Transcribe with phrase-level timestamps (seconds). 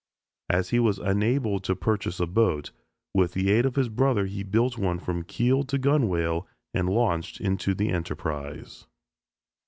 [0.49, 2.71] As he was unable to purchase a boat,
[3.13, 7.39] with the aid of his brother he built one from keel to gunwale and launched
[7.39, 8.87] into the enterprise.